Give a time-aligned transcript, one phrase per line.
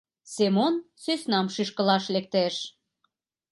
[0.33, 0.73] Семон
[1.03, 2.55] сӧснам шӱшкылаш лектеш.